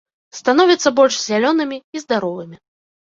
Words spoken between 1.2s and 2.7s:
зялёнымі і здаровымі.